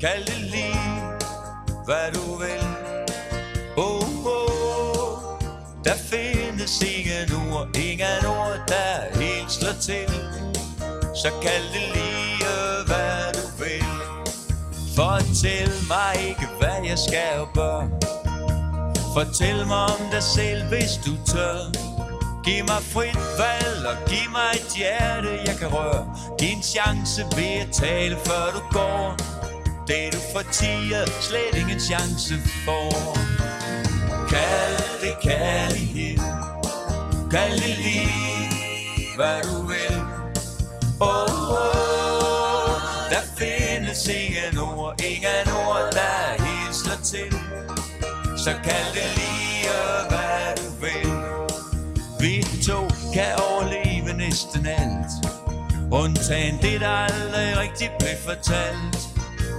Kald 0.00 0.24
det 0.24 0.40
lige, 0.40 1.00
hvad 1.84 2.12
du 2.14 2.34
vil. 2.36 2.64
Oh, 3.76 4.26
oh, 4.26 5.18
der 5.84 5.94
findes 5.96 6.82
ingen 6.82 7.52
ord 7.52 7.76
Ingen 7.76 8.26
ord, 8.26 8.58
der 8.68 9.18
helt 9.20 9.52
slår 9.52 9.72
til. 9.80 10.10
Så 11.14 11.30
kald 11.42 11.64
det 11.74 11.86
lige, 11.94 12.44
hvad 12.86 13.32
du 13.32 13.64
vil. 13.64 13.84
Fortæl 14.96 15.72
mig 15.88 16.28
ikke, 16.28 16.46
hvad 16.60 16.88
jeg 16.88 16.98
skal 16.98 17.40
og 17.40 17.48
bør. 17.54 17.80
Fortæl 19.14 19.66
mig 19.66 19.84
om 19.84 20.02
dig 20.12 20.22
selv, 20.22 20.68
hvis 20.68 20.92
du 21.06 21.32
tør. 21.32 21.58
Giv 22.44 22.64
mig 22.64 22.82
frit 22.92 23.20
valg 23.38 23.86
og 23.86 23.96
giv 24.08 24.30
mig 24.30 24.50
et 24.54 24.72
hjerte, 24.76 25.28
jeg 25.46 25.56
kan 25.58 25.68
røre. 25.68 26.16
Giv 26.38 26.56
en 26.56 26.62
chance 26.62 27.22
ved 27.36 27.52
at 27.64 27.68
tale, 27.72 28.16
før 28.26 28.44
du 28.54 28.60
går. 28.72 29.39
Det 29.90 30.12
du 30.12 30.18
fortiger, 30.32 31.06
slet 31.20 31.60
ingen 31.60 31.80
chance 31.80 32.34
for. 32.64 33.16
Kald 34.28 35.00
det 35.00 35.16
kærlighed. 35.22 36.18
Kald 37.30 37.52
det 37.52 37.78
lige, 37.78 38.48
hvad 39.16 39.42
du 39.42 39.66
vil. 39.66 39.96
Oh, 41.00 41.50
oh, 41.50 42.70
der 43.10 43.22
findes 43.36 44.08
ingen 44.08 44.58
ord 44.58 45.00
Ingen 45.00 45.46
ord, 45.66 45.88
der 45.92 46.44
helt 46.44 46.74
slår 46.76 47.00
til. 47.04 47.32
Så 48.36 48.50
kald 48.64 48.90
det 48.94 49.08
lige, 49.20 49.68
hvad 50.08 50.56
du 50.56 50.70
vil. 50.84 51.10
Vi 52.20 52.46
to 52.66 52.80
kan 53.14 53.32
overleve 53.50 54.12
næsten 54.16 54.66
alt. 54.66 55.12
Undtagen 55.92 56.58
det, 56.62 56.80
der 56.80 56.88
aldrig 56.88 57.58
rigtig 57.58 57.90
blev 57.98 58.16
fortalt. 58.24 59.09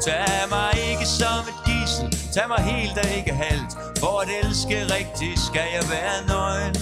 Tag 0.05 0.49
mig 0.49 0.71
ikke 0.91 1.05
som 1.05 1.43
et 1.51 1.59
gissel 1.65 2.21
Tag 2.33 2.47
mig 2.47 2.63
helt 2.63 2.97
og 2.97 3.17
ikke 3.17 3.33
halvt. 3.33 3.71
For 3.99 4.19
at 4.19 4.27
elske 4.43 4.77
rigtigt 4.83 5.39
skal 5.39 5.67
jeg 5.73 5.83
være 5.95 6.27
nøgen. 6.27 6.75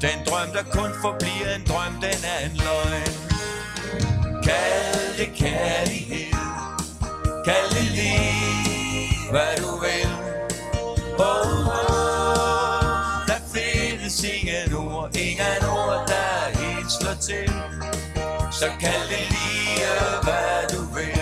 Den 0.00 0.18
drøm, 0.26 0.48
der 0.56 0.62
kun 0.62 0.90
forbliver 1.00 1.50
en 1.56 1.64
drøm, 1.68 1.94
den 2.06 2.18
er 2.34 2.38
en 2.46 2.56
løgn. 2.64 3.12
Kald 4.46 5.18
det 5.18 5.30
kærlighed. 5.36 6.32
Kald 7.44 7.68
det 7.76 7.88
lige, 7.98 9.30
hvad 9.30 9.52
du 9.62 9.70
vil. 9.84 10.10
Oh, 11.18 11.66
oh, 11.66 13.26
der 13.28 13.40
findes 13.54 14.24
ingen 14.24 14.74
ord 14.74 15.16
Ingen 15.16 15.64
ord, 15.70 16.04
der 16.08 16.58
helt 16.60 16.92
slår 16.92 17.14
til. 17.14 17.52
Så 18.52 18.66
kald 18.80 19.08
det 19.08 19.24
lige, 19.30 19.86
hvad 20.22 20.68
du 20.72 20.94
vil. 20.94 21.21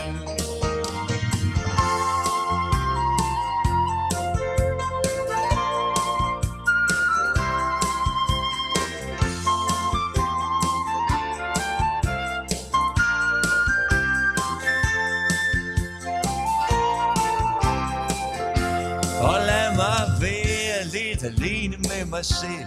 Mig 22.11 22.25
selv. 22.25 22.67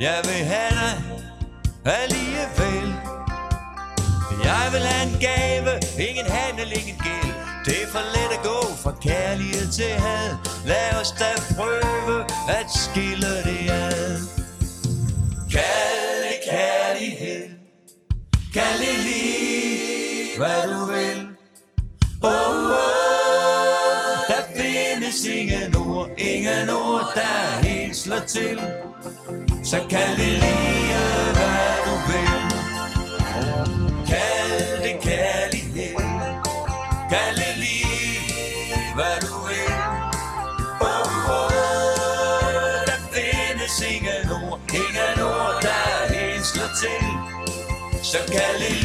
Jeg 0.00 0.20
vil 0.24 0.44
have 0.54 0.70
dig 1.84 1.96
alligevel. 2.02 2.94
Jeg 4.44 4.68
vil 4.72 4.80
have 4.80 5.12
en 5.12 5.16
gave, 5.20 5.72
ingen 6.08 6.26
handel, 6.26 6.72
ingen 6.72 6.98
gæld. 7.04 7.34
Det 7.64 7.82
er 7.82 7.86
for 7.86 8.04
let 8.14 8.38
at 8.38 8.42
gå 8.44 8.74
fra 8.82 8.92
kærlighed 9.02 9.72
til 9.72 9.84
had. 9.84 10.30
Lad 10.66 11.00
os 11.00 11.10
da 11.12 11.30
prøve 11.56 12.20
at 12.48 12.66
skille 12.84 13.42
det 13.44 13.70
ad. 13.70 14.18
Kald 15.52 16.18
det 16.28 16.38
kærlighed. 16.50 17.48
Kald 18.54 18.78
det 18.78 18.98
lige, 19.04 20.38
hvad 20.38 20.62
du 20.74 20.84
vil. 20.92 21.33
Ingen 26.44 26.70
ord, 26.70 27.12
der 27.14 27.66
helt 27.68 27.96
slår 27.96 28.18
til. 28.26 28.60
Så 29.64 29.78
kald 29.90 30.16
det 30.16 30.32
lige, 30.44 30.94
hvad 31.36 31.76
du 31.86 31.94
vil. 32.08 32.32
Kald 34.06 34.82
det 34.82 34.96
kærlighed, 35.02 35.96
kald 37.10 37.36
det 37.36 37.56
lige, 37.56 38.20
hvad 38.94 39.16
du 39.20 39.34
vil. 39.48 39.72
Oh, 40.80 41.30
oh, 41.38 41.50
der 42.88 42.98
findes 43.12 43.80
ingen 43.94 44.30
ord, 44.42 44.60
ingen 44.74 45.16
ord, 45.24 45.56
der 45.62 46.14
helt 46.14 46.46
slår 46.46 46.70
til. 46.82 47.04
Så 48.02 48.18
kald 48.32 48.58
det 48.60 48.76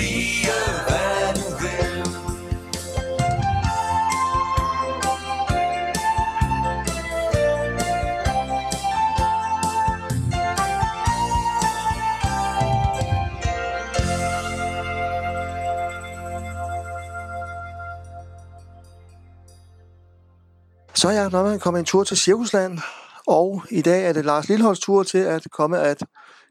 Så 21.00 21.08
er 21.08 21.12
jeg 21.12 21.30
nok 21.30 21.60
kommet 21.60 21.80
en 21.80 21.86
tur 21.86 22.04
til 22.04 22.18
Cirkusland, 22.18 22.80
og 23.28 23.64
i 23.72 23.82
dag 23.82 24.06
er 24.06 24.14
det 24.14 24.26
Lars 24.26 24.50
Lilleholds 24.50 24.80
tur 24.80 25.04
til 25.04 25.18
at 25.18 25.48
komme 25.52 25.80
at 25.80 26.04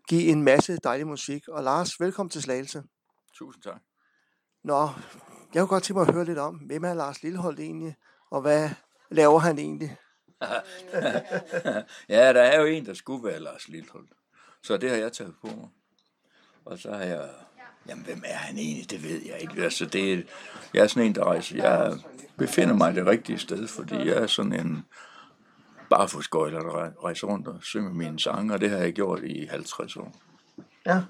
give 0.09 0.22
en 0.22 0.42
masse 0.42 0.76
dejlig 0.76 1.06
musik. 1.06 1.48
Og 1.48 1.62
Lars, 1.64 2.00
velkommen 2.00 2.31
til 2.31 2.42
Slagelse. 2.42 2.82
Tusind 3.34 3.62
tak. 3.62 3.81
Nå, 4.64 4.88
jeg 5.54 5.60
kunne 5.60 5.66
godt 5.66 5.82
tænke 5.82 5.98
mig 5.98 6.09
at 6.09 6.14
høre 6.14 6.25
lidt 6.25 6.38
om, 6.38 6.54
hvem 6.54 6.84
er 6.84 6.94
Lars 6.94 7.22
Lillehold 7.22 7.59
egentlig, 7.59 7.97
og 8.31 8.41
hvad 8.41 8.70
laver 9.10 9.38
han 9.38 9.59
egentlig? 9.59 9.97
ja, 12.16 12.32
der 12.32 12.42
er 12.42 12.60
jo 12.60 12.66
en, 12.66 12.86
der 12.86 12.94
skulle 12.94 13.25
være 13.25 13.41
Lars 13.41 13.69
Lillehold. 13.69 14.09
Så 14.62 14.76
det 14.76 14.91
har 14.91 14.97
jeg 14.97 15.12
taget 15.12 15.34
på 15.41 15.47
mig. 15.47 15.69
Og 16.65 16.78
så 16.78 16.92
har 16.92 17.04
jeg... 17.04 17.28
Jamen, 17.88 18.04
hvem 18.04 18.22
er 18.25 18.34
han 18.34 18.59
egentlig? 18.59 18.91
Det 18.91 19.03
ved 19.03 19.21
jeg 19.26 19.38
ikke. 19.41 19.62
Altså, 19.62 19.87
det 19.87 20.12
er, 20.12 20.22
jeg 20.75 20.82
er 20.82 20.87
sådan 20.87 21.06
en, 21.06 21.15
der 21.15 21.25
rejser... 21.25 21.56
Jeg 21.56 21.99
befinder 22.38 22.75
mig 22.75 22.94
det 22.94 23.06
rigtige 23.06 23.38
sted, 23.38 23.69
fordi 23.69 23.94
jeg 23.94 24.16
er 24.16 24.26
sådan 24.26 24.53
en 24.53 24.84
bare 25.91 26.09
for 26.09 26.21
skøjler, 26.21 26.60
der 26.60 27.04
rejser 27.04 27.27
rundt 27.27 27.48
og 27.48 27.59
synger 27.62 27.93
mine 27.93 28.21
sange, 28.21 28.54
og 28.54 28.60
det 28.60 28.71
har 28.71 28.78
jeg 28.78 28.93
gjort 28.93 29.22
i 29.25 29.47
50 29.47 29.97
år. 29.97 30.15
Ja. 30.87 31.03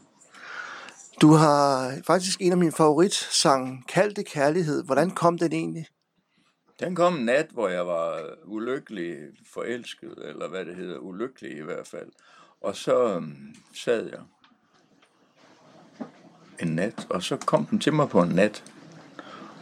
Du 1.21 1.33
har 1.33 1.93
faktisk 2.07 2.41
en 2.41 2.53
af 2.53 2.59
mine 2.59 2.73
favoritsange, 2.73 3.83
Kald 3.89 4.15
det 4.15 4.27
kærlighed. 4.27 4.85
Hvordan 4.85 5.11
kom 5.11 5.39
den 5.39 5.53
egentlig? 5.53 5.87
Den 6.81 6.95
kom 6.95 7.17
en 7.17 7.25
nat, 7.25 7.47
hvor 7.53 7.69
jeg 7.69 7.87
var 7.87 8.21
ulykkelig 8.45 9.17
forelsket, 9.53 10.15
eller 10.25 10.49
hvad 10.49 10.65
det 10.65 10.77
hedder, 10.77 10.99
ulykkelig 10.99 11.57
i 11.57 11.63
hvert 11.63 11.87
fald. 11.87 12.09
Og 12.61 12.77
så 12.77 13.17
um, 13.17 13.55
sad 13.75 14.09
jeg 14.11 14.21
en 16.63 16.69
nat, 16.69 17.07
og 17.11 17.23
så 17.23 17.37
kom 17.37 17.67
den 17.67 17.79
til 17.79 17.93
mig 17.93 18.09
på 18.09 18.23
en 18.23 18.29
nat. 18.29 18.65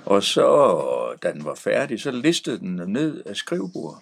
Og 0.04 0.22
så, 0.22 1.16
da 1.22 1.32
den 1.32 1.44
var 1.44 1.54
færdig, 1.54 2.00
så 2.00 2.10
listede 2.10 2.58
den 2.58 2.74
ned 2.86 3.22
af 3.26 3.36
skrivebordet. 3.36 3.98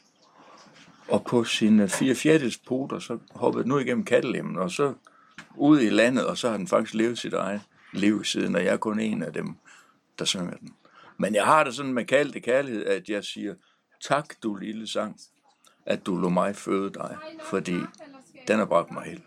Og 1.09 1.25
på 1.25 1.45
sine 1.45 1.89
fire 1.89 2.15
fjerdeles 2.15 2.57
poter, 2.57 2.99
så 2.99 3.19
hoppede 3.31 3.65
den 3.65 3.73
ud 3.73 3.81
igennem 3.81 4.05
kattelemmen, 4.05 4.59
og 4.59 4.71
så 4.71 4.95
ud 5.57 5.81
i 5.81 5.91
landet, 5.91 6.27
og 6.27 6.39
så 6.39 6.51
har 6.51 6.57
den 6.57 6.69
faktisk 6.69 6.95
levet 6.95 7.19
sit 7.19 7.33
eget 7.33 7.61
liv 7.93 8.25
siden, 8.25 8.57
og 8.57 8.65
jeg 8.65 8.73
er 8.73 8.77
kun 8.77 9.01
en 9.01 9.23
af 9.23 9.33
dem, 9.33 9.57
der 10.19 10.25
synger 10.25 10.57
den. 10.57 10.75
Men 11.17 11.35
jeg 11.35 11.45
har 11.45 11.65
det 11.65 11.75
sådan 11.75 11.93
med 11.93 12.05
kaldte 12.05 12.41
kærlighed, 12.41 12.87
at 12.87 13.09
jeg 13.09 13.25
siger, 13.25 13.55
tak 14.09 14.35
du 14.43 14.55
lille 14.55 14.87
sang, 14.87 15.17
at 15.87 16.07
du 16.07 16.17
lå 16.17 16.29
mig 16.29 16.57
føde 16.57 16.91
dig, 16.91 17.17
fordi 17.51 17.77
den 18.49 18.59
har 18.59 18.65
bragt 18.65 18.91
mig 18.91 19.03
helt. 19.05 19.23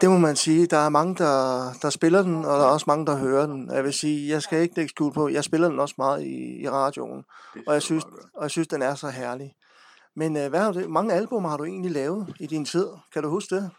Det 0.00 0.10
må 0.10 0.18
man 0.18 0.36
sige. 0.36 0.66
Der 0.66 0.76
er 0.76 0.88
mange, 0.88 1.14
der, 1.14 1.72
der 1.82 1.90
spiller 1.90 2.22
den, 2.22 2.44
og 2.44 2.58
der 2.58 2.64
er 2.64 2.70
også 2.70 2.84
mange, 2.86 3.06
der 3.06 3.16
hører 3.16 3.46
den. 3.46 3.70
Jeg 3.70 3.84
vil 3.84 3.92
sige, 3.92 4.28
jeg 4.28 4.42
skal 4.42 4.62
ikke 4.62 4.76
lægge 4.76 4.88
skjul 4.88 5.12
på, 5.12 5.28
jeg 5.28 5.44
spiller 5.44 5.68
den 5.68 5.80
også 5.80 5.94
meget 5.98 6.22
i, 6.22 6.62
i 6.62 6.68
radioen, 6.68 7.24
og 7.66 7.74
jeg, 7.74 7.82
synes, 7.82 8.04
og 8.34 8.42
jeg 8.42 8.50
synes, 8.50 8.68
den 8.68 8.82
er 8.82 8.94
så 8.94 9.08
herlig. 9.08 9.54
Men 10.14 10.36
øh, 10.36 10.48
hvad 10.48 10.60
har 10.60 10.72
du, 10.72 10.88
mange 10.88 11.14
album 11.14 11.44
har 11.44 11.56
du 11.56 11.64
egentlig 11.64 11.90
lavet 11.90 12.36
i 12.40 12.46
din 12.46 12.64
tid? 12.64 12.86
Kan 13.12 13.22
du 13.22 13.28
huske 13.28 13.54
det? 13.54 13.70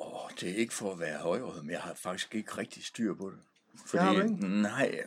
Åh, 0.00 0.30
det 0.40 0.50
er 0.50 0.54
ikke 0.54 0.74
for 0.74 0.92
at 0.92 1.00
være 1.00 1.18
højrød, 1.18 1.62
men 1.62 1.70
jeg 1.70 1.80
har 1.80 1.92
faktisk 2.02 2.34
ikke 2.34 2.58
rigtig 2.58 2.84
styr 2.84 3.14
på 3.14 3.30
det. 3.30 3.38
Det 3.92 4.00
har 4.00 4.12
du 4.12 4.20
Fordi, 4.20 4.32
ikke? 4.32 4.62
nej, 4.62 5.00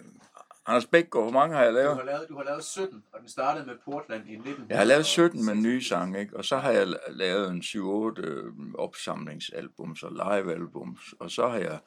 Anders 0.69 0.85
Bækgaard, 0.85 1.23
hvor 1.25 1.31
mange 1.31 1.55
har 1.55 1.63
jeg 1.63 1.71
Du 1.71 1.77
lavet? 1.77 1.95
har, 1.97 2.03
lavet, 2.03 2.25
du 2.29 2.35
har 2.37 2.43
lavet 2.43 2.63
17, 2.63 3.03
og 3.13 3.19
den 3.19 3.29
startede 3.29 3.65
med 3.65 3.75
Portland 3.85 4.23
i 4.29 4.35
19. 4.35 4.65
Jeg 4.69 4.77
har 4.77 4.83
lavet 4.85 5.05
17 5.05 5.45
med 5.45 5.55
nye 5.55 5.83
sange, 5.83 6.19
ikke? 6.19 6.37
og 6.37 6.45
så 6.45 6.57
har 6.57 6.71
jeg 6.71 6.83
la- 6.87 7.11
lavet 7.11 7.49
en 7.51 7.61
7-8 7.61 8.21
øh, 8.21 8.43
opsamlingsalbums 8.77 10.03
og 10.03 10.11
livealbums, 10.11 11.13
og 11.19 11.31
så 11.31 11.47
har 11.49 11.57
jeg 11.57 11.79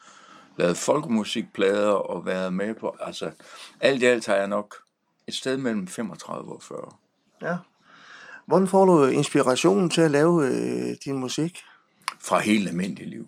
lavet 0.56 0.76
folkemusikplader 0.76 1.88
og 1.90 2.26
været 2.26 2.52
med 2.55 2.75
på, 2.75 2.96
altså 3.00 3.31
alt 3.81 4.02
i 4.02 4.06
alt 4.06 4.26
har 4.26 4.34
jeg 4.34 4.49
nok 4.49 4.75
et 5.26 5.34
sted 5.34 5.56
mellem 5.56 5.87
35 5.87 6.52
og 6.52 6.62
40. 6.62 6.90
Ja. 7.43 7.56
Hvordan 8.46 8.69
får 8.69 8.84
du 8.84 9.05
inspirationen 9.05 9.90
til 9.90 10.00
at 10.00 10.11
lave 10.11 10.46
øh, 10.46 10.96
din 11.05 11.19
musik? 11.19 11.58
Fra 12.20 12.38
helt 12.38 12.69
almindeligt 12.69 13.11
liv. 13.11 13.26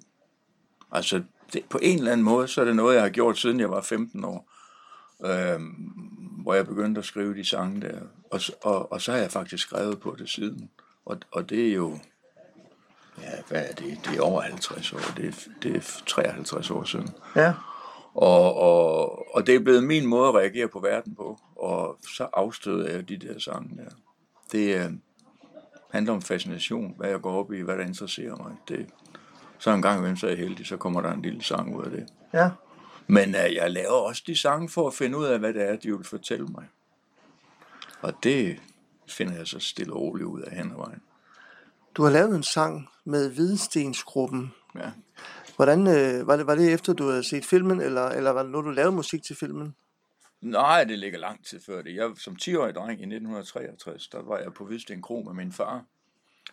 Altså 0.92 1.22
det, 1.52 1.64
på 1.70 1.78
en 1.82 1.98
eller 1.98 2.12
anden 2.12 2.24
måde, 2.24 2.48
så 2.48 2.60
er 2.60 2.64
det 2.64 2.76
noget, 2.76 2.94
jeg 2.94 3.02
har 3.02 3.10
gjort 3.10 3.38
siden 3.38 3.60
jeg 3.60 3.70
var 3.70 3.80
15 3.80 4.24
år. 4.24 4.50
Øh, 5.24 5.60
hvor 6.42 6.54
jeg 6.54 6.66
begyndte 6.66 6.98
at 6.98 7.04
skrive 7.04 7.34
de 7.34 7.44
sange 7.44 7.80
der. 7.80 7.98
Og, 8.30 8.40
og, 8.62 8.92
og 8.92 9.00
så 9.00 9.12
har 9.12 9.18
jeg 9.18 9.30
faktisk 9.30 9.62
skrevet 9.62 10.00
på 10.00 10.16
det 10.18 10.28
siden. 10.28 10.70
Og, 11.04 11.18
og 11.32 11.50
det 11.50 11.68
er 11.68 11.74
jo, 11.74 11.98
ja, 13.22 13.30
hvad 13.48 13.64
er 13.68 13.72
det? 13.72 14.00
Det 14.04 14.16
er 14.16 14.22
over 14.22 14.40
50 14.40 14.92
år. 14.92 14.98
Det 15.16 15.24
er, 15.24 15.50
det 15.62 15.76
er 15.76 16.02
53 16.06 16.70
år 16.70 16.84
siden. 16.84 17.08
Ja. 17.36 17.54
Og, 18.14 18.54
og, 18.54 19.34
og 19.34 19.46
det 19.46 19.54
er 19.54 19.60
blevet 19.60 19.84
min 19.84 20.06
måde 20.06 20.28
at 20.28 20.34
reagere 20.34 20.68
på 20.68 20.78
verden 20.80 21.14
på. 21.14 21.40
Og 21.56 21.98
så 22.16 22.28
afstøder 22.32 22.90
jeg 22.90 23.08
de 23.08 23.16
der 23.16 23.38
sange 23.38 23.76
der. 23.76 23.90
Det 24.52 24.76
øh, 24.76 24.92
handler 25.90 26.12
om 26.12 26.22
fascination, 26.22 26.94
hvad 26.96 27.08
jeg 27.08 27.20
går 27.20 27.32
op 27.32 27.52
i, 27.52 27.60
hvad 27.60 27.76
der 27.76 27.84
interesserer 27.84 28.36
mig. 28.36 28.52
Det, 28.68 28.86
så 29.58 29.70
en 29.70 29.82
gang 29.82 29.98
imellem 29.98 30.16
så 30.16 30.26
er 30.26 30.30
jeg 30.30 30.38
heldig, 30.38 30.66
så 30.66 30.76
kommer 30.76 31.00
der 31.00 31.12
en 31.12 31.22
lille 31.22 31.42
sang 31.42 31.76
ud 31.76 31.84
af 31.84 31.90
det. 31.90 32.06
Ja. 32.32 32.50
Men 33.06 33.34
øh, 33.34 33.54
jeg 33.54 33.70
laver 33.70 33.92
også 33.92 34.22
de 34.26 34.36
sange 34.36 34.68
for 34.68 34.86
at 34.86 34.94
finde 34.94 35.18
ud 35.18 35.24
af, 35.24 35.38
hvad 35.38 35.54
det 35.54 35.62
er, 35.62 35.76
de 35.76 35.96
vil 35.96 36.04
fortælle 36.04 36.46
mig. 36.46 36.64
Og 38.00 38.14
det 38.22 38.60
finder 39.08 39.36
jeg 39.36 39.46
så 39.46 39.58
stille 39.58 39.92
og 39.92 40.00
roligt 40.00 40.26
ud 40.26 40.40
af 40.40 40.56
hen 40.56 40.70
ad 40.70 40.76
vejen. 40.76 41.02
Du 41.94 42.02
har 42.02 42.10
lavet 42.10 42.36
en 42.36 42.42
sang 42.42 42.88
med 43.04 43.30
Hvidstensgruppen. 43.30 44.52
Ja. 44.74 44.90
Hvordan, 45.56 45.86
øh, 45.86 46.26
var, 46.26 46.36
det, 46.36 46.46
var 46.46 46.54
det 46.54 46.72
efter, 46.72 46.92
du 46.92 47.08
havde 47.08 47.24
set 47.24 47.44
filmen, 47.44 47.80
eller, 47.80 48.08
eller 48.08 48.30
var 48.30 48.42
det 48.42 48.52
nu, 48.52 48.62
du 48.62 48.70
lavede 48.70 48.92
musik 48.92 49.22
til 49.22 49.36
filmen? 49.36 49.74
Nej, 50.40 50.84
det 50.84 50.98
ligger 50.98 51.18
lang 51.18 51.44
tid 51.44 51.60
før 51.66 51.82
det. 51.82 51.94
Jeg, 51.94 52.10
som 52.16 52.36
10-årig 52.42 52.74
dreng 52.74 52.90
i 52.90 52.92
1963, 52.92 54.08
der 54.08 54.22
var 54.22 54.38
jeg 54.38 54.52
på 54.52 54.64
Hvidsten 54.64 55.02
Kro 55.02 55.22
med 55.22 55.34
min 55.34 55.52
far, 55.52 55.84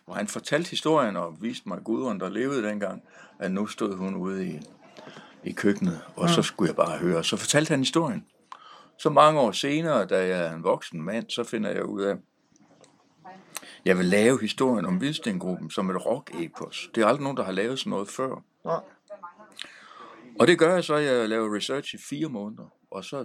hvor 0.04 0.14
han 0.14 0.28
fortalte 0.28 0.70
historien 0.70 1.16
og 1.16 1.36
viste 1.40 1.68
mig 1.68 1.78
Gudrun, 1.84 2.20
der 2.20 2.28
levede 2.28 2.62
dengang, 2.62 3.02
at 3.38 3.52
nu 3.52 3.66
stod 3.66 3.96
hun 3.96 4.14
ude 4.14 4.46
i, 4.46 4.60
i 5.44 5.52
køkkenet, 5.52 6.00
og 6.16 6.28
så 6.28 6.42
skulle 6.42 6.68
jeg 6.68 6.76
bare 6.76 6.98
høre. 6.98 7.24
Så 7.24 7.36
fortalte 7.36 7.70
han 7.70 7.78
historien. 7.78 8.26
Så 8.98 9.10
mange 9.10 9.40
år 9.40 9.52
senere, 9.52 10.06
da 10.06 10.26
jeg 10.26 10.46
er 10.46 10.54
en 10.54 10.64
voksen 10.64 11.02
mand, 11.02 11.30
så 11.30 11.44
finder 11.44 11.70
jeg 11.70 11.84
ud 11.84 12.02
af, 12.02 12.16
jeg 13.84 13.98
vil 13.98 14.06
lave 14.06 14.40
historien 14.40 14.86
om 14.86 14.96
Hvidstengruppen 14.96 15.70
som 15.70 15.90
et 15.90 16.06
rock-epos. 16.06 16.90
Det 16.94 17.02
er 17.02 17.06
aldrig 17.06 17.22
nogen, 17.22 17.36
der 17.36 17.44
har 17.44 17.52
lavet 17.52 17.78
sådan 17.78 17.90
noget 17.90 18.08
før. 18.08 18.42
Nej. 18.64 18.80
Og 20.40 20.46
det 20.46 20.58
gør 20.58 20.74
jeg 20.74 20.84
så, 20.84 20.94
at 20.94 21.04
jeg 21.04 21.28
laver 21.28 21.56
research 21.56 21.94
i 21.94 21.98
fire 21.98 22.28
måneder. 22.28 22.72
Og 22.90 23.04
så 23.04 23.24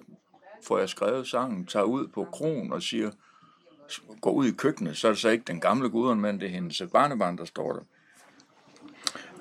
får 0.68 0.80
jeg 0.80 0.90
skrevet 0.90 1.28
sangen, 1.28 1.66
tager 1.66 1.86
ud 1.86 2.08
på 2.08 2.28
kronen 2.31 2.74
og 2.74 2.81
siger, 2.81 3.12
går 4.22 4.31
ud 4.31 4.46
i 4.46 4.52
køkkenet, 4.52 4.98
så 4.98 5.08
er 5.08 5.12
det 5.12 5.22
så 5.22 5.30
ikke 5.30 5.44
den 5.48 5.62
gamle 5.62 5.90
guderen, 5.90 6.22
men 6.22 6.40
det 6.40 6.46
er 6.46 6.52
hendes 6.52 6.81
barnebarn, 6.92 7.38
der 7.38 7.46
står 7.46 7.74
der. 7.74 7.81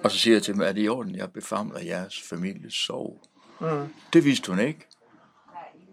Og 0.06 0.12
så 0.12 0.18
siger 0.18 0.34
jeg 0.34 0.42
til 0.42 0.54
dem, 0.54 0.62
er 0.62 0.72
det 0.72 0.82
i 0.82 0.88
orden, 0.88 1.16
jeg 1.16 1.32
befamler 1.32 1.80
jeres 1.80 2.22
families 2.22 2.74
sorg? 2.74 3.22
Mm. 3.60 3.88
Det 4.12 4.24
vidste 4.24 4.50
hun 4.50 4.60
ikke. 4.60 4.86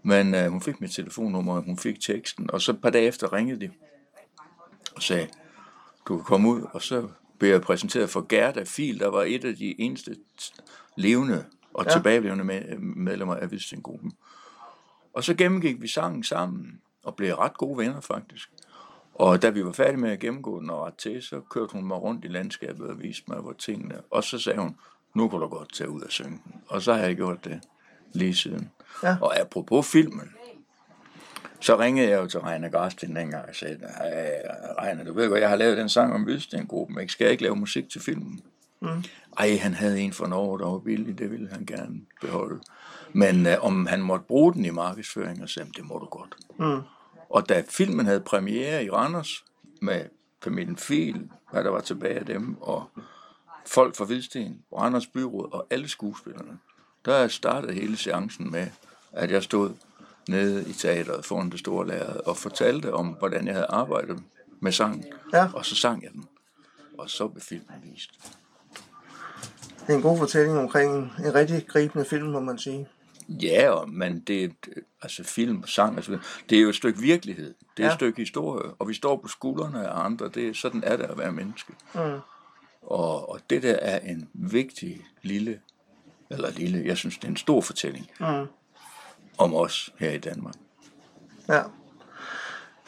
Men 0.04 0.36
øh, 0.36 0.48
hun 0.52 0.62
fik 0.62 0.82
mit 0.82 0.92
telefonnummer, 0.92 1.62
hun 1.62 1.78
fik 1.78 2.00
teksten, 2.00 2.52
og 2.52 2.62
så 2.62 2.72
et 2.72 2.82
par 2.82 2.90
dage 2.90 3.08
efter 3.08 3.34
ringede 3.34 3.60
de 3.60 3.72
og 4.96 5.04
sagde, 5.04 5.28
du 6.08 6.18
kan 6.18 6.24
komme 6.26 6.50
ud, 6.50 6.62
og 6.74 6.82
så 6.82 7.08
blev 7.40 7.50
jeg 7.50 7.62
præsenteret 7.62 8.10
for 8.10 8.26
Gerda 8.30 8.64
Fil, 8.68 9.00
der 9.00 9.08
var 9.08 9.24
et 9.24 9.46
af 9.46 9.56
de 9.56 9.82
eneste 9.82 10.16
levende 10.98 11.46
og 11.74 11.86
Ja. 11.86 11.92
tilbagelevende 11.92 12.44
med, 12.44 12.78
medlemmer 12.80 13.36
af 13.36 13.48
Hvidstengruppen. 13.48 14.12
Og 15.14 15.24
så 15.24 15.34
gennemgik 15.34 15.82
vi 15.82 15.88
sangen 15.88 16.24
sammen, 16.24 16.82
og 17.04 17.16
blev 17.16 17.36
ret 17.36 17.58
gode 17.58 17.78
venner 17.78 18.02
faktisk. 18.02 18.50
Og 19.14 19.42
da 19.42 19.50
vi 19.50 19.66
var 19.66 19.72
færdige 19.72 19.98
med 19.98 20.12
at 20.12 20.20
gennemgå 20.20 20.60
den 20.60 20.70
og 20.70 20.86
ret 20.86 20.96
til, 20.96 21.24
så 21.24 21.42
kørte 21.50 21.74
hun 21.74 21.86
mig 21.86 22.02
rundt 22.02 22.26
i 22.26 22.28
landskabet 22.28 22.88
og 22.88 23.02
viste 23.02 23.24
mig, 23.28 23.38
hvor 23.38 23.54
tingene... 23.54 24.02
Og 24.12 24.24
så 24.24 24.40
sagde 24.40 24.60
hun, 24.60 24.76
nu 25.16 25.28
kan 25.28 25.40
du 25.40 25.48
godt 25.48 25.74
tage 25.74 25.90
ud 25.90 26.02
og 26.02 26.12
synge 26.12 26.42
den. 26.46 26.62
Og 26.68 26.82
så 26.82 26.94
har 26.94 27.02
jeg 27.02 27.16
gjort 27.16 27.46
det 27.46 27.60
lige 28.14 28.36
siden. 28.36 28.72
Ja. 29.04 29.18
Og 29.22 29.40
apropos 29.40 29.92
filmen, 29.92 30.30
så 31.60 31.80
ringede 31.80 32.10
jeg 32.10 32.22
jo 32.22 32.28
til 32.28 32.40
Reiner 32.40 32.70
Græstin 32.70 33.16
dengang 33.16 33.50
og 33.50 33.56
sagde, 33.56 33.78
Reiner, 34.82 35.04
du 35.04 35.14
ved 35.14 35.30
godt, 35.30 35.42
jeg 35.42 35.50
har 35.50 35.56
lavet 35.56 35.78
den 35.78 35.90
sang 35.90 36.14
om 36.14 36.24
Hvidstengruppen, 36.24 37.00
ikke? 37.00 37.12
skal 37.14 37.26
jeg 37.26 37.32
ikke 37.32 37.44
lave 37.44 37.56
musik 37.56 37.90
til 37.90 38.02
filmen? 38.02 38.42
Mm. 38.82 39.04
Ej, 39.38 39.58
han 39.58 39.74
havde 39.74 40.00
en 40.00 40.14
for 40.14 40.28
Norge, 40.28 40.60
der 40.60 40.66
var 40.66 40.80
billig, 40.80 41.18
det 41.18 41.32
ville 41.32 41.50
han 41.52 41.66
gerne 41.66 42.02
beholde. 42.22 42.60
Men 43.14 43.48
øh, 43.48 43.66
om 43.66 43.86
han 43.86 44.02
måtte 44.02 44.26
bruge 44.26 44.54
den 44.54 44.66
i 44.66 44.70
markedsføring, 44.70 45.44
og 45.44 45.50
sagde, 45.50 45.70
det 45.78 45.86
må 45.86 45.98
du 45.98 46.06
godt. 46.06 46.36
Mm. 46.60 46.82
Og 47.34 47.50
da 47.50 47.64
filmen 47.70 48.06
havde 48.06 48.20
premiere 48.20 48.86
i 48.86 48.90
Randers 48.90 49.46
med 49.82 50.06
familien 50.44 50.78
Fil, 50.78 51.30
hvad 51.52 51.64
der 51.64 51.70
var 51.70 51.82
tilbage 51.82 52.20
af 52.20 52.26
dem, 52.26 52.58
og 52.62 52.90
folk 53.66 53.96
fra 53.96 54.06
Hvidsten, 54.06 54.62
Randers 54.78 55.08
Byråd 55.08 55.50
og 55.54 55.68
alle 55.70 55.88
skuespillerne, 55.88 56.60
der 57.06 57.28
startede 57.28 57.74
hele 57.74 57.98
seancen 57.98 58.52
med, 58.52 58.68
at 59.12 59.32
jeg 59.32 59.44
stod 59.44 59.74
nede 60.30 60.70
i 60.70 60.74
teateret 60.74 61.26
foran 61.26 61.50
det 61.50 61.60
store 61.60 61.88
lærred 61.88 62.20
og 62.26 62.38
fortalte 62.38 62.94
om, 62.94 63.08
hvordan 63.08 63.48
jeg 63.48 63.54
havde 63.54 63.68
arbejdet 63.70 64.24
med 64.60 64.72
sangen. 64.72 65.06
Ja. 65.34 65.50
Og 65.54 65.66
så 65.66 65.76
sang 65.76 66.04
jeg 66.04 66.12
den. 66.12 66.26
Og 66.98 67.10
så 67.10 67.28
blev 67.28 67.42
filmen 67.42 67.84
vist. 67.84 68.12
Det 69.80 69.94
er 69.94 69.96
en 69.96 70.02
god 70.02 70.18
fortælling 70.18 70.58
omkring 70.58 70.96
en 70.96 71.36
rigtig 71.36 71.68
gribende 71.68 72.06
film, 72.06 72.28
må 72.28 72.40
man 72.40 72.58
sige. 72.58 72.88
Ja, 73.30 73.70
og- 73.70 73.90
men 73.90 74.20
det, 74.20 74.54
altså 75.02 75.24
film 75.24 75.62
og 75.62 75.70
sang, 75.70 75.96
altså, 75.96 76.20
det 76.50 76.58
er 76.58 76.62
jo 76.62 76.70
et 76.70 76.76
stykke 76.76 77.00
virkelighed. 77.00 77.54
Det 77.78 77.84
er 77.84 77.88
Ja. 77.88 77.94
et 77.94 77.98
stykke 78.00 78.22
historie, 78.22 78.72
og 78.80 78.88
vi 78.88 78.94
står 78.94 79.18
på 79.18 79.28
skuldrene 79.28 79.88
af 79.88 80.06
andre. 80.06 80.30
Det, 80.30 80.48
er- 80.48 80.54
sådan 80.54 80.84
er 80.84 80.98
det 80.98 81.04
at 81.04 81.18
være 81.18 81.32
menneske. 81.32 81.74
Mm. 81.96 82.00
Og, 82.82 83.30
og 83.30 83.40
det 83.50 83.64
der 83.64 83.74
er 83.76 84.00
en 84.00 84.30
vigtig 84.34 85.02
lille, 85.22 85.60
eller 86.30 86.52
lille, 86.52 86.84
jeg 86.86 86.98
synes, 86.98 87.16
det 87.18 87.24
er 87.24 87.30
en 87.32 87.38
stor 87.38 87.62
fortælling 87.62 88.10
Mm. 88.20 88.46
om 89.38 89.56
os 89.56 89.94
her 90.00 90.12
i 90.12 90.18
Danmark. 90.18 90.54
Ja. 91.50 91.62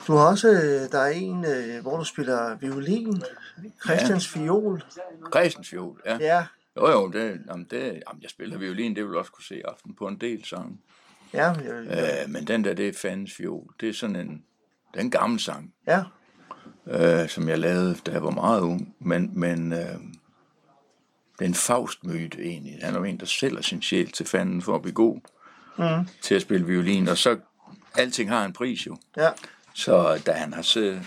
Du 0.07 0.13
har 0.13 0.27
også, 0.27 0.47
øh, 0.49 0.91
der 0.91 0.99
er 0.99 1.09
en, 1.11 1.45
øh, 1.45 1.81
hvor 1.81 1.97
du 1.97 2.03
spiller 2.03 2.55
violin, 2.55 3.21
Christians 3.85 4.27
fiol. 4.27 4.83
Christens 5.33 5.69
fiol, 5.69 6.01
ja. 6.05 6.17
Ja, 6.21 6.45
Jo, 6.77 6.89
jo, 6.91 7.07
det, 7.11 7.41
jamen, 7.47 7.67
det, 7.71 7.81
jamen, 7.81 8.21
jeg 8.21 8.29
spiller 8.29 8.57
violin, 8.57 8.95
det 8.95 9.05
vil 9.07 9.17
også 9.17 9.31
kunne 9.31 9.43
se 9.43 9.61
aften 9.65 9.95
på 9.95 10.07
en 10.07 10.17
del 10.21 10.45
sange. 10.45 10.77
ja, 11.33 11.53
ja, 11.63 12.23
Øh, 12.23 12.29
men 12.29 12.47
den 12.47 12.63
der, 12.63 12.73
det 12.73 12.87
er 12.87 12.93
fandens 12.93 13.33
fiol. 13.33 13.73
Det 13.79 13.89
er 13.89 13.93
sådan 13.93 14.15
en, 14.15 14.43
det 14.93 14.99
er 14.99 15.03
en 15.03 15.11
gammel 15.11 15.39
sang. 15.39 15.73
ja, 15.87 16.03
øh, 16.87 17.29
som 17.29 17.49
jeg 17.49 17.59
lavede, 17.59 17.95
da 18.05 18.11
jeg 18.11 18.23
var 18.23 18.29
meget 18.31 18.61
ung. 18.61 18.95
Men, 18.99 19.39
men 19.39 19.73
øh, 19.73 19.79
det 21.39 21.41
er 21.41 21.45
en 21.45 21.53
faustmyte 21.55 22.43
egentlig. 22.43 22.77
Han 22.81 22.93
er 22.93 22.97
jo 22.99 23.03
en, 23.03 23.19
der 23.19 23.25
sælger 23.25 23.61
sin 23.61 23.81
sjæl 23.81 24.11
til 24.11 24.25
fanden 24.25 24.61
for 24.61 24.75
at 24.75 24.81
blive 24.81 24.93
god 24.93 25.19
mm. 25.77 26.07
til 26.21 26.35
at 26.35 26.41
spille 26.41 26.65
violin. 26.65 27.07
Og 27.07 27.17
så, 27.17 27.37
alting 27.95 28.29
har 28.29 28.45
en 28.45 28.53
pris 28.53 28.87
jo. 28.87 28.97
ja, 29.17 29.29
Så 29.73 30.21
da 30.25 30.31
han 30.31 30.53
har 30.53 30.61
siddet, 30.61 31.01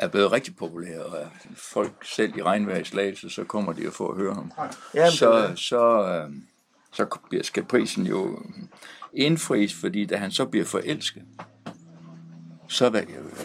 er 0.00 0.08
blevet 0.08 0.32
rigtig 0.32 0.56
populær, 0.56 1.00
og 1.00 1.26
folk 1.56 2.04
selv 2.04 2.36
i 2.36 2.42
regnvejr 2.42 2.78
i 2.78 2.84
slagelse, 2.84 3.30
så 3.30 3.44
kommer 3.44 3.72
de 3.72 3.82
jo 3.84 3.90
for 3.90 4.10
at 4.10 4.16
høre 4.16 4.34
ham. 4.34 4.52
ja 4.94 5.10
så, 5.10 5.52
så, 5.56 6.02
øh, 6.08 6.32
så 6.92 7.18
skal 7.42 7.64
prisen 7.64 8.06
jo 8.06 8.38
indfries, 9.14 9.74
fordi 9.74 10.04
da 10.04 10.16
han 10.16 10.30
så 10.30 10.44
bliver 10.44 10.64
forelsket, 10.64 11.22
så 12.68 12.90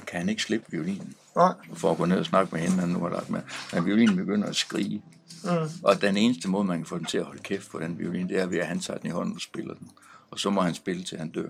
kan 0.08 0.20
han 0.20 0.30
ikke 0.30 0.42
slippe 0.42 0.66
violinen 0.72 1.14
nej, 1.36 1.54
for 1.74 1.92
at 1.92 1.98
gå 1.98 2.06
ned 2.06 2.18
og 2.20 2.26
snakke 2.26 2.56
med 2.56 2.62
hende, 2.62 2.76
han 2.76 2.90
nu 2.90 3.00
har 3.00 3.10
lagt 3.10 3.30
med. 3.30 3.42
Men 3.74 3.86
violinen 3.86 4.16
begynder 4.16 4.48
at 4.48 4.56
skrige. 4.56 5.02
mm. 5.44 5.50
Og 5.84 6.02
den 6.02 6.18
eneste 6.18 6.50
måde, 6.50 6.64
man 6.64 6.78
kan 6.78 6.86
få 6.86 6.98
den 6.98 7.06
til 7.06 7.18
at 7.18 7.24
holde 7.24 7.42
kæft 7.44 7.72
på 7.72 7.80
den 7.80 8.00
violin, 8.00 8.30
det 8.30 8.40
er 8.40 8.46
ved, 8.46 8.58
at 8.60 8.68
han 8.68 8.80
tager 8.80 8.98
den 9.00 9.08
i 9.10 9.12
hånden 9.12 9.36
og 9.36 9.42
spiller 9.42 9.74
den. 9.74 9.92
Og 10.32 10.40
så 10.40 10.50
må 10.50 10.62
han 10.62 10.74
spille, 10.74 11.04
til 11.04 11.18
han 11.18 11.30
dør. 11.30 11.50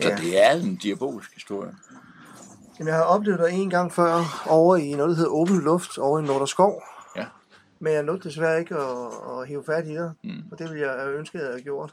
Så 0.00 0.08
Ja. 0.08 0.16
det 0.16 0.44
er 0.44 0.50
en 0.50 0.76
diabolisk 0.76 1.34
historie. 1.34 1.74
Jamen, 2.78 2.88
jeg 2.88 2.96
har 2.96 3.02
oplevet 3.04 3.38
dig 3.38 3.50
en 3.52 3.70
gang 3.70 3.92
før 3.92 4.44
over 4.48 4.76
i 4.76 4.92
noget, 4.92 5.10
der 5.10 5.16
hedder 5.16 5.30
Åben 5.30 5.60
Luft, 5.60 5.98
over 5.98 6.18
i 6.18 6.22
Norderskov. 6.22 6.82
Ja. 7.16 7.26
Men 7.78 7.92
jeg 7.92 8.02
nåede 8.02 8.20
desværre 8.28 8.58
ikke 8.60 8.74
at, 8.76 9.06
at 9.40 9.48
hive 9.48 9.64
fat 9.64 9.86
i 9.86 9.94
dig, 9.94 10.12
Mm. 10.24 10.30
og 10.52 10.58
det 10.58 10.70
ville 10.70 10.86
jeg 10.86 11.00
have 11.00 11.18
ønsket, 11.18 11.38
at 11.38 11.44
jeg 11.44 11.50
havde 11.52 11.62
gjort. 11.62 11.92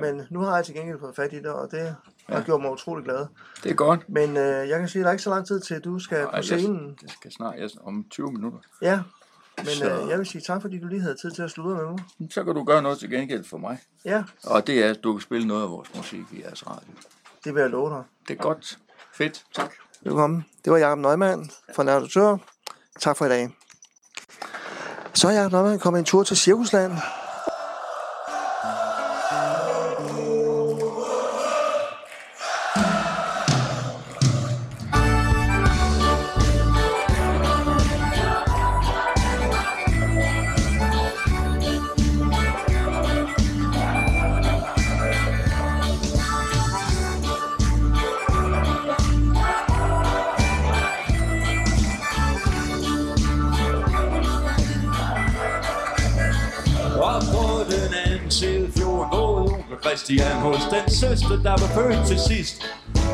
Men 0.00 0.22
nu 0.30 0.40
har 0.40 0.56
jeg 0.56 0.64
til 0.64 0.74
gengæld 0.74 1.00
fået 1.00 1.16
fat 1.16 1.32
i 1.32 1.42
dig, 1.42 1.52
og 1.54 1.70
det 1.70 1.96
har 2.28 2.42
gjort 2.42 2.60
mig 2.60 2.70
utrolig 2.72 3.04
glad. 3.04 3.26
Det 3.62 3.70
er 3.70 3.74
godt. 3.74 4.08
Men 4.08 4.36
øh, 4.36 4.68
jeg 4.68 4.78
kan 4.78 4.88
sige, 4.88 5.00
at 5.00 5.04
der 5.04 5.08
er 5.08 5.12
ikke 5.12 5.22
så 5.22 5.30
lang 5.30 5.46
tid 5.46 5.60
til, 5.60 5.74
at 5.74 5.84
du 5.84 5.98
skal 5.98 6.24
på 6.24 6.30
Ej, 6.30 6.42
scenen. 6.42 6.86
Jeg, 6.88 7.00
det 7.00 7.10
skal 7.10 7.32
snart 7.32 7.54
jeg, 7.58 7.70
om 7.84 8.04
20 8.10 8.32
minutter. 8.32 8.58
Ja, 8.82 9.00
men 9.56 9.66
Så- 9.66 10.00
øh, 10.02 10.08
jeg 10.10 10.18
vil 10.18 10.26
sige 10.26 10.42
tak, 10.42 10.62
fordi 10.62 10.78
du 10.78 10.86
lige 10.86 11.00
havde 11.00 11.14
tid 11.22 11.30
til 11.30 11.42
at 11.42 11.50
slutte 11.50 11.74
med 11.74 11.84
mig. 11.84 11.98
Så 12.30 12.44
kan 12.44 12.54
du 12.54 12.64
gøre 12.64 12.82
noget 12.82 12.98
til 12.98 13.10
gengæld 13.10 13.44
for 13.44 13.58
mig. 13.58 13.78
Ja, 14.04 14.24
Og 14.44 14.66
det 14.66 14.84
er, 14.84 14.90
at 14.90 15.04
du 15.04 15.12
kan 15.12 15.20
spille 15.20 15.46
noget 15.48 15.62
af 15.62 15.70
vores 15.70 15.94
musik 15.96 16.22
i 16.32 16.42
jeres 16.42 16.66
radio. 16.66 16.92
det 17.44 17.54
vil 17.54 17.60
jeg 17.60 17.70
love 17.70 17.90
dig. 17.90 18.02
Det 18.28 18.38
er 18.38 18.42
godt. 18.42 18.78
Fedt. 19.14 19.44
Tak. 19.54 19.72
Velkommen. 20.04 20.44
Det 20.64 20.72
var 20.72 20.78
Jacob 20.78 20.98
Neumann 20.98 21.50
fra 21.74 21.82
Nærdatør. 21.82 22.36
Tak 23.00 23.16
for 23.16 23.24
i 23.24 23.28
dag. 23.28 23.50
Så 25.14 25.28
er 25.28 25.32
Jacob 25.32 25.52
Neumann 25.52 25.78
kommet 25.78 25.98
en 25.98 26.04
tur 26.04 26.22
til 26.22 26.36
Cirkusland. 26.36 26.92
Christian 59.88 60.36
hos 60.40 60.62
den 60.74 60.94
søster, 60.94 61.36
der 61.46 61.56
var 61.62 61.70
født 61.76 62.06
til 62.06 62.18
sidst. 62.28 62.56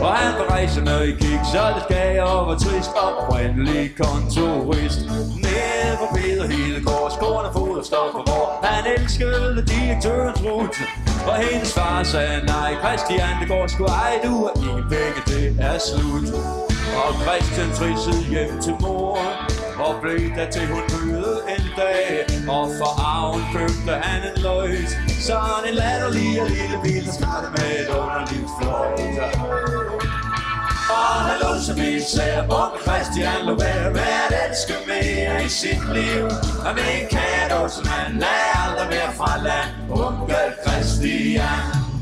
Og 0.01 0.13
han 0.15 0.33
var 0.39 0.47
rejsende 0.55 1.09
i 1.09 1.11
gik, 1.11 1.43
så 1.53 1.63
det 1.77 1.85
gav 1.97 2.23
og 2.23 2.47
var 2.49 2.59
trist. 2.65 2.91
Oprindelig 3.07 3.83
kontorist. 4.03 5.01
Nede 5.45 5.95
på 6.01 6.07
Peter 6.15 6.47
Hedegaard 6.53 7.11
Skårene 7.17 7.51
fod 7.57 7.79
og 7.79 7.85
stop 7.85 8.11
på 8.13 8.21
hvor 8.27 8.47
Han 8.67 8.83
elskede 8.97 9.65
direktørens 9.75 10.41
rute. 10.47 10.83
Og 11.29 11.37
hendes 11.45 11.73
far 11.75 12.03
sagde 12.03 12.47
nej 12.47 12.71
Christian, 12.83 13.35
det 13.41 13.49
går 13.49 13.67
sgu 13.67 13.85
ej 13.85 14.13
Du 14.25 14.33
har 14.47 14.55
ingen 14.67 14.87
penge, 14.95 15.21
det 15.33 15.47
er 15.69 15.79
slut. 15.89 16.29
Og 17.03 17.11
Christian 17.25 17.71
trissede 17.79 18.25
hjem 18.33 18.53
til 18.65 18.75
mor 18.81 19.19
og 19.85 19.93
blev 20.03 20.21
der 20.37 20.51
til 20.51 20.67
hun 20.73 20.83
mødte 21.07 21.24
en 21.49 21.67
dag. 21.77 22.27
Og 22.49 22.67
for 22.79 22.93
arven 23.13 23.45
købte 23.53 23.93
han 24.03 24.21
en 24.31 24.43
løjt. 24.43 24.91
Sådan 25.27 25.65
en 25.69 25.75
latterlig 25.75 26.43
og 26.43 26.49
lille 26.49 26.79
bil 26.85 27.05
Der 27.07 27.51
med 27.57 27.71
et 27.81 27.89
underligt 28.01 28.51
fløjt. 28.59 29.35
Og 30.99 31.15
han 31.27 31.37
låser 31.43 31.75
bil, 31.75 32.03
sagde 32.15 32.41
onkel 32.41 32.81
Christian, 32.87 33.41
lå 33.47 33.55
være 33.65 33.91
med 33.91 34.15
at 34.25 34.33
elske 34.45 34.75
mere 34.87 35.45
i 35.45 35.49
sit 35.49 35.85
liv. 35.97 36.25
Og 36.67 36.73
med 36.77 36.89
en 37.01 37.07
kat, 37.11 37.71
som 37.71 37.87
han 37.87 38.13
lader 38.25 38.57
aldrig 38.65 38.89
mere 38.95 39.13
fra 39.19 39.33
land, 39.47 39.71
onkel 39.91 40.49
Christian. 40.67 41.94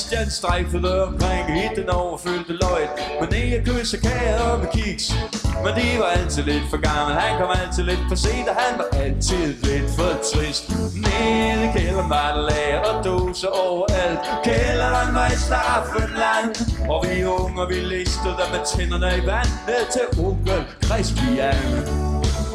Christian 0.00 0.30
strejfede 0.30 1.04
omkring 1.04 1.58
i 1.64 1.80
den 1.80 1.88
overfyldte 1.90 2.52
løjt 2.52 2.90
Men 3.20 3.34
ikke 3.42 3.62
kysse 3.64 3.96
kager 3.96 4.58
med 4.58 4.68
kiks. 4.72 5.12
Men 5.64 5.72
de 5.78 5.98
var 5.98 6.10
altid 6.18 6.42
lidt 6.42 6.62
for 6.70 6.80
gammel 6.88 7.16
Han 7.20 7.38
kom 7.40 7.50
altid 7.62 7.84
lidt 7.84 8.04
for 8.08 8.14
sent 8.14 8.48
Og 8.48 8.56
han 8.62 8.78
var 8.78 8.98
altid 8.98 9.46
lidt 9.62 9.90
for 9.96 10.12
trist. 10.30 10.64
Nede 11.04 11.64
i 11.66 11.68
kælderen 11.78 12.10
var 12.10 12.28
der 12.36 12.42
lager 12.50 12.80
og 12.90 13.04
doser 13.04 13.48
overalt. 13.48 14.20
Kælderen 14.44 15.14
var 15.14 15.26
i 15.26 15.38
Staffenland 15.46 16.50
Og 16.92 16.98
vi 17.06 17.24
unge 17.24 17.68
vi 17.68 17.78
listede 17.94 18.34
der 18.40 18.48
med 18.54 18.62
tænderne 18.72 19.10
i 19.20 19.26
vand 19.26 19.50
Ned 19.68 19.84
til 19.94 20.06
onkel 20.24 20.62
Christian. 20.84 22.09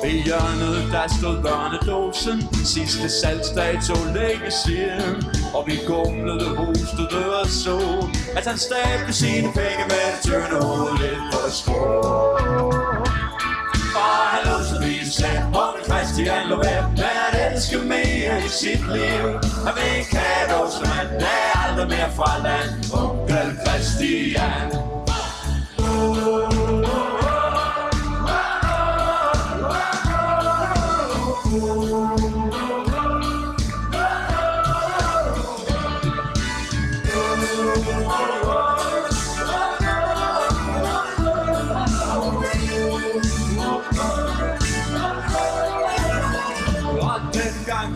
Ved 0.06 0.12
hjørnet, 0.12 0.92
der 0.92 1.08
stod 1.18 1.42
børnedåsen 1.42 2.66
Sidste 2.66 3.10
salgsdato 3.10 3.96
længe 4.16 4.52
siden 4.66 5.16
Og 5.54 5.64
vi 5.68 5.76
gumlede, 5.88 6.56
hostede 6.58 7.40
og 7.42 7.48
så 7.48 7.78
At 8.38 8.46
han 8.46 8.58
stabte 8.58 9.14
sine 9.14 9.50
penge 9.60 9.84
med 9.92 10.06
det 10.12 10.20
tynde 10.24 10.58
hoved 10.66 10.98
lidt 11.02 11.24
for 11.34 11.50
skrå. 11.60 12.02
Far 13.94 14.24
han 14.34 14.42
lå 14.48 14.58
så 14.70 14.76
lige 14.82 15.12
sand 15.12 15.56
Onkel 15.64 15.84
Christian 15.90 16.48
lå 16.50 16.56
være 16.64 16.92
med 16.92 17.18
at 17.28 17.54
elske 17.54 17.78
mere 17.78 18.36
i 18.46 18.50
sit 18.60 18.84
liv. 18.96 19.26
Han 19.66 19.74
vil 19.78 19.88
ikke 20.00 20.16
have 20.16 20.66
et 20.66 20.72
som 20.74 20.86
Der 21.20 21.34
er 21.46 21.70
aldrig 21.70 21.88
mere 21.88 22.12
fra 22.18 22.32
land. 22.46 22.70
Onkel 23.02 23.50
Christian. 23.64 24.68
Oh, 25.80 26.65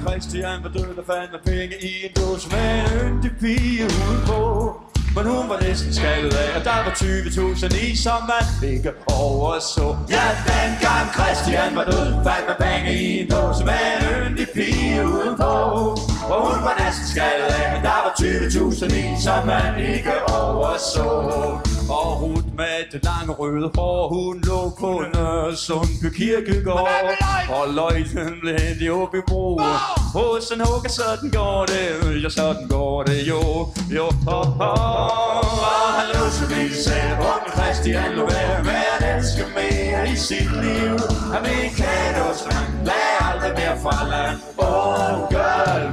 Christian 0.07 0.63
var 0.63 0.69
død 0.69 0.95
der 0.95 1.03
fandt 1.13 1.31
man 1.31 1.41
penge 1.45 1.75
i 1.81 2.05
en 2.05 2.11
dåse 2.21 2.49
med 2.49 2.79
en 2.79 3.07
yndig 3.07 3.31
pige 3.39 3.83
udenpå. 3.83 4.81
Men 5.15 5.25
hun 5.25 5.49
var 5.49 5.59
næsten 5.61 5.93
skaldet 5.93 6.33
af, 6.33 6.59
og 6.59 6.63
der 6.65 6.79
var 6.85 6.91
20.000 6.91 7.91
i, 7.91 7.95
som 7.95 8.21
man 8.31 8.69
ikke 8.73 8.91
overså. 9.07 9.97
Ja, 10.09 10.25
dengang 10.51 11.05
Christian 11.13 11.75
var 11.75 11.85
død, 11.85 12.13
fandt 12.13 12.45
man 12.47 12.57
penge 12.59 13.03
i 13.03 13.19
en 13.21 13.29
dåse 13.29 13.65
med 13.65 13.73
en 13.95 14.31
yndig 14.31 14.47
pige 14.55 15.07
udenpå. 15.07 16.08
Og 16.33 16.39
hun 16.47 16.63
var 16.65 16.75
næsten 16.83 17.05
skaldet 17.13 17.49
af, 17.59 17.73
men 17.73 17.81
der 17.83 17.97
var 18.03 18.13
20.000 18.19 18.95
i, 18.95 19.21
som 19.25 19.47
man 19.47 19.79
ikke 19.93 20.13
overså. 20.41 21.07
Og 21.97 22.21
Ruth 22.21 22.49
med 22.57 22.77
det 22.91 23.03
lange 23.03 23.33
røde 23.33 23.71
hår, 23.75 24.07
hun 24.07 24.41
lå 24.49 24.71
på 24.79 25.03
Nørresundby 25.13 26.09
Kirkegård. 26.17 26.89
Og 27.49 27.73
løgten 27.73 28.39
blev 28.41 28.57
i 29.13 29.21
bro. 29.27 29.59
Hos 30.13 30.51
en 30.51 30.61
hugger, 30.61 30.89
sådan 30.89 31.29
går 31.29 31.65
det, 31.65 32.23
ja, 32.23 32.29
sådan 32.29 32.67
går 32.67 33.03
det 33.03 33.27
jo, 33.27 33.41
jo, 33.97 34.05
ho, 34.27 34.39
ho. 34.59 34.71
Og 35.71 35.89
han 35.97 36.07
lå 36.13 36.29
så 36.29 36.45
vidt 36.45 36.75
sagde, 36.83 37.17
unge 37.31 37.49
Christian 37.57 38.11
lå 38.15 38.25
være 38.25 38.63
med 38.63 38.83
at 38.99 39.17
elske 39.17 39.43
mere 39.55 40.09
i 40.13 40.15
sit 40.15 40.51
liv. 40.63 40.95
Han 41.33 41.41
vil 41.43 41.63
ikke 41.63 41.81
have 41.81 42.15
det 42.15 42.23
hos 42.27 42.45
man, 42.45 42.85
lad 42.85 43.09
aldrig 43.29 43.51
mere 43.59 43.77
fra 43.83 43.97
land. 44.11 44.37
Onkel 44.57 45.83